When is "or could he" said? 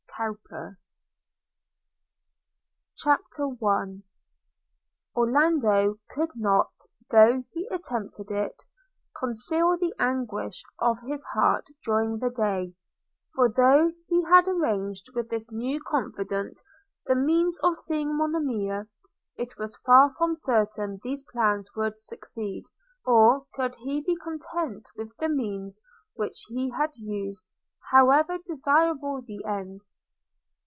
23.07-24.01